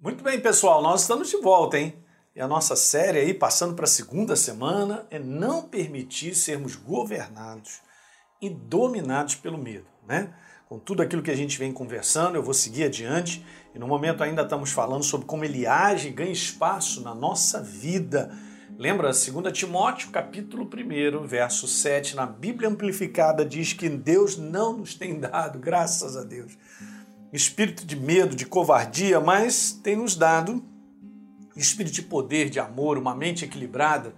[0.00, 1.92] Muito bem, pessoal, nós estamos de volta, hein?
[2.32, 7.80] E a nossa série aí, passando para a segunda semana, é não permitir sermos governados
[8.40, 10.32] e dominados pelo medo, né?
[10.68, 14.22] Com tudo aquilo que a gente vem conversando, eu vou seguir adiante e no momento
[14.22, 18.30] ainda estamos falando sobre como ele age e ganha espaço na nossa vida.
[18.78, 24.94] Lembra, 2 Timóteo, capítulo 1, verso 7, na Bíblia Amplificada, diz que Deus não nos
[24.94, 26.56] tem dado, graças a Deus,
[27.32, 30.64] espírito de medo, de covardia, mas tem nos dado
[31.60, 34.14] espírito de poder, de amor, uma mente equilibrada,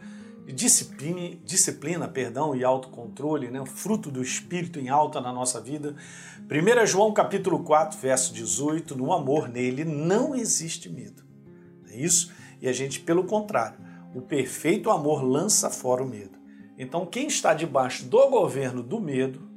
[0.47, 3.65] disciplina, disciplina perdão, e autocontrole, né?
[3.65, 5.95] fruto do espírito em alta na nossa vida.
[6.51, 11.23] 1 João capítulo 4, verso 18, no amor nele não existe medo.
[11.91, 12.33] É isso?
[12.61, 13.79] E a gente, pelo contrário,
[14.15, 16.39] o perfeito amor lança fora o medo.
[16.77, 19.49] Então, quem está debaixo do governo do medo,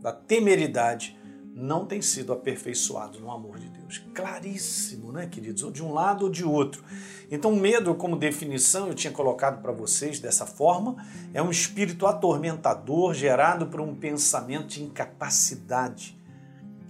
[0.00, 1.17] da temeridade,
[1.58, 4.00] não tem sido aperfeiçoado no amor de Deus.
[4.14, 5.64] Claríssimo, né, queridos?
[5.64, 6.84] Ou de um lado ou de outro.
[7.28, 13.12] Então, medo, como definição, eu tinha colocado para vocês dessa forma, é um espírito atormentador
[13.12, 16.16] gerado por um pensamento de incapacidade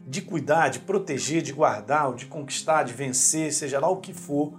[0.07, 4.59] de cuidar, de proteger, de guardar, de conquistar, de vencer, seja lá o que for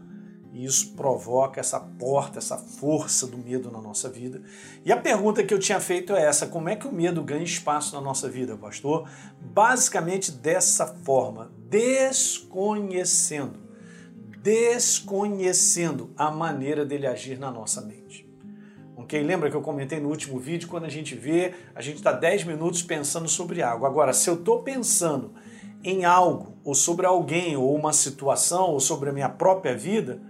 [0.52, 4.42] e isso provoca essa porta, essa força do medo na nossa vida.
[4.84, 7.44] E a pergunta que eu tinha feito é essa: como é que o medo ganha
[7.44, 9.08] espaço na nossa vida, pastor?
[9.40, 13.70] Basicamente dessa forma, desconhecendo.
[14.42, 18.28] Desconhecendo a maneira dele agir na nossa mente.
[18.96, 19.22] Ok?
[19.22, 22.46] Lembra que eu comentei no último vídeo, quando a gente vê, a gente está 10
[22.46, 23.86] minutos pensando sobre algo.
[23.86, 25.34] Agora, se eu estou pensando
[25.84, 30.22] em algo, ou sobre alguém, ou uma situação, ou sobre a minha própria vida,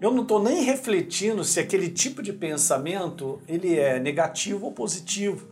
[0.00, 5.48] eu não estou nem refletindo se aquele tipo de pensamento ele é negativo ou positivo,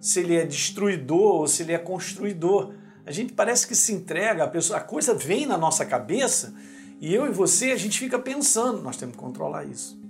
[0.00, 2.74] se ele é destruidor ou se ele é construidor.
[3.06, 6.54] A gente parece que se entrega, a, pessoa, a coisa vem na nossa cabeça
[7.00, 10.00] e eu e você a gente fica pensando, nós temos que controlar isso.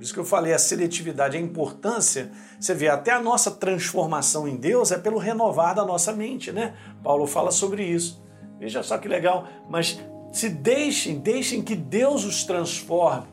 [0.00, 4.48] Por isso que eu falei a seletividade, a importância, você vê, até a nossa transformação
[4.48, 6.74] em Deus é pelo renovar da nossa mente, né?
[7.02, 8.22] Paulo fala sobre isso.
[8.58, 10.00] Veja só que legal, mas
[10.32, 13.28] se deixem, deixem que Deus os transforme.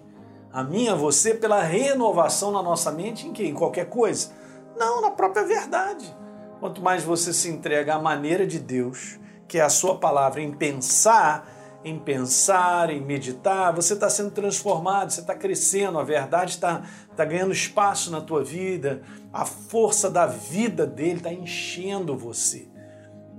[0.51, 3.43] A minha, você, pela renovação na nossa mente em que?
[3.43, 4.31] Em qualquer coisa?
[4.77, 6.15] Não, na própria verdade.
[6.59, 10.51] Quanto mais você se entrega à maneira de Deus, que é a sua palavra, em
[10.51, 11.47] pensar,
[11.83, 16.81] em pensar, em meditar, você está sendo transformado, você está crescendo, a verdade está
[17.15, 22.67] tá ganhando espaço na tua vida, a força da vida dele está enchendo você.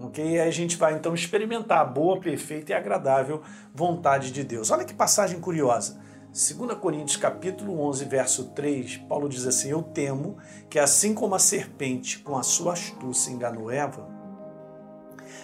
[0.00, 0.22] Ok?
[0.24, 3.42] Aí a gente vai então experimentar a boa, perfeita e agradável
[3.74, 4.70] vontade de Deus.
[4.70, 5.98] Olha que passagem curiosa.
[6.28, 10.36] 2 Coríntios capítulo 11, verso 3, Paulo diz assim: Eu temo
[10.70, 14.08] que assim como a serpente com a sua astúcia enganou Eva,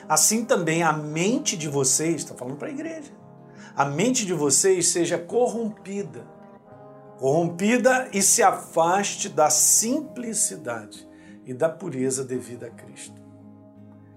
[0.08, 3.10] assim também a mente de vocês, está falando para a igreja,
[3.74, 6.26] a mente de vocês seja corrompida,
[7.18, 11.08] corrompida e se afaste da simplicidade
[11.44, 13.20] e da pureza devida a Cristo.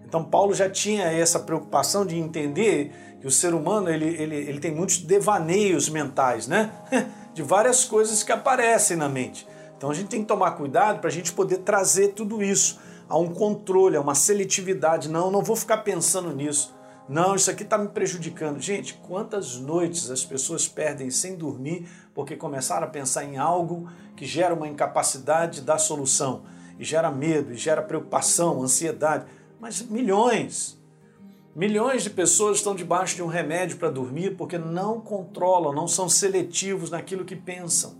[0.07, 4.59] Então Paulo já tinha essa preocupação de entender que o ser humano ele, ele, ele
[4.59, 6.72] tem muitos devaneios mentais, né?
[7.34, 9.46] De várias coisas que aparecem na mente.
[9.75, 13.17] Então a gente tem que tomar cuidado para a gente poder trazer tudo isso a
[13.17, 15.09] um controle, a uma seletividade.
[15.09, 16.73] Não, não vou ficar pensando nisso.
[17.07, 18.59] Não, isso aqui está me prejudicando.
[18.59, 24.25] Gente, quantas noites as pessoas perdem sem dormir porque começaram a pensar em algo que
[24.25, 26.44] gera uma incapacidade da solução,
[26.79, 29.25] e gera medo, e gera preocupação, ansiedade
[29.59, 30.78] mas milhões.
[31.56, 36.07] Milhões de pessoas estão debaixo de um remédio para dormir porque não controlam, não são
[36.07, 37.96] seletivos naquilo que pensam.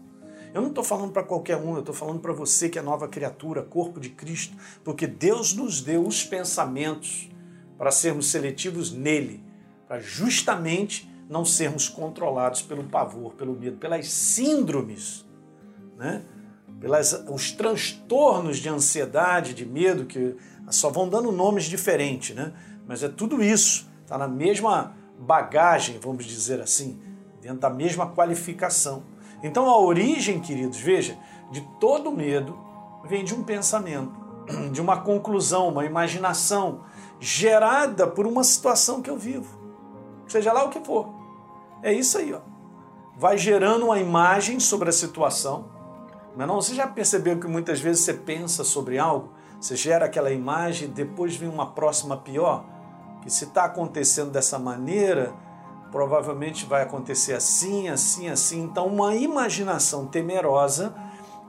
[0.54, 3.08] Eu não estou falando para qualquer um, eu estou falando para você que é nova
[3.08, 7.30] criatura, corpo de Cristo, porque Deus nos deu os pensamentos
[7.78, 9.44] para sermos seletivos nele,
[9.88, 15.26] para justamente não sermos controlados pelo pavor, pelo medo, pelas síndromes,
[15.98, 16.24] né?
[16.80, 20.36] Pelas os transtornos de ansiedade, de medo que
[20.70, 22.54] só vão dando nomes diferentes, né?
[22.88, 27.00] Mas é tudo isso, está na mesma bagagem, vamos dizer assim,
[27.42, 29.04] dentro da mesma qualificação.
[29.44, 31.18] Então a origem, queridos, veja,
[31.52, 32.58] de todo medo
[33.06, 34.14] vem de um pensamento,
[34.72, 36.82] de uma conclusão, uma imaginação
[37.20, 39.58] gerada por uma situação que eu vivo,
[40.28, 41.10] seja lá o que for.
[41.82, 42.40] É isso aí, ó.
[43.18, 45.77] Vai gerando uma imagem sobre a situação.
[46.38, 50.32] Mas não, você já percebeu que muitas vezes você pensa sobre algo você gera aquela
[50.32, 52.64] imagem, depois vem uma próxima pior,
[53.22, 55.34] que se está acontecendo dessa maneira,
[55.92, 58.62] provavelmente vai acontecer assim, assim, assim.
[58.62, 60.94] Então, uma imaginação temerosa,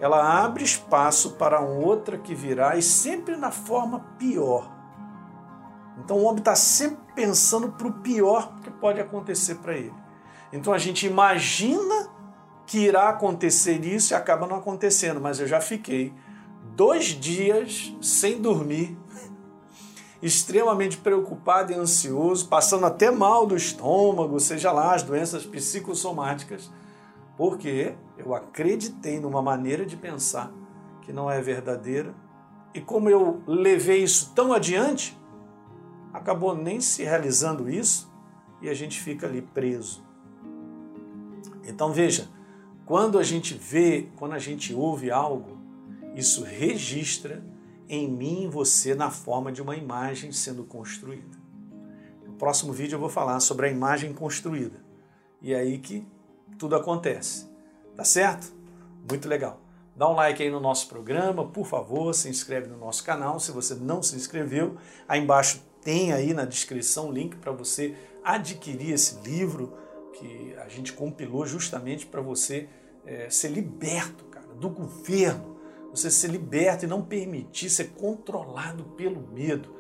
[0.00, 4.70] ela abre espaço para outra que virá e sempre na forma pior.
[6.02, 9.94] Então, o homem está sempre pensando para o pior que pode acontecer para ele.
[10.52, 12.08] Então a gente imagina
[12.68, 16.12] que irá acontecer isso e acaba não acontecendo, mas eu já fiquei
[16.76, 18.94] dois dias sem dormir,
[20.20, 26.70] extremamente preocupado e ansioso, passando até mal do estômago, seja lá as doenças psicossomáticas,
[27.38, 30.52] porque eu acreditei numa maneira de pensar
[31.00, 32.14] que não é verdadeira.
[32.74, 35.18] E como eu levei isso tão adiante,
[36.12, 38.12] acabou nem se realizando isso
[38.60, 40.06] e a gente fica ali preso.
[41.64, 42.28] Então veja,
[42.88, 45.58] quando a gente vê, quando a gente ouve algo,
[46.14, 47.44] isso registra
[47.86, 51.36] em mim e você na forma de uma imagem sendo construída.
[52.26, 54.82] No próximo vídeo eu vou falar sobre a imagem construída.
[55.42, 56.02] E é aí que
[56.56, 57.46] tudo acontece.
[57.94, 58.50] Tá certo?
[59.06, 59.60] Muito legal.
[59.94, 63.38] Dá um like aí no nosso programa, por favor, se inscreve no nosso canal.
[63.38, 67.94] Se você não se inscreveu, aí embaixo tem aí na descrição o link para você
[68.24, 69.74] adquirir esse livro
[70.18, 72.68] que a gente compilou justamente para você
[73.06, 75.56] é, ser liberto, cara, do governo.
[75.90, 79.74] Você ser liberto e não permitir ser controlado pelo medo.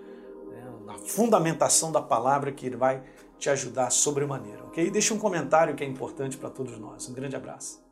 [0.48, 0.64] Né?
[0.86, 3.02] Na fundamentação da palavra que ele vai
[3.38, 4.90] te ajudar sobremaneira, ok?
[4.90, 7.08] Deixa um comentário que é importante para todos nós.
[7.08, 7.87] Um grande abraço.